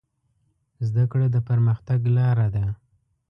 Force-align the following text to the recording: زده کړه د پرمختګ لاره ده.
زده 0.87 1.03
کړه 1.11 1.27
د 1.31 1.37
پرمختګ 1.49 1.99
لاره 2.17 2.47
ده. 2.55 2.65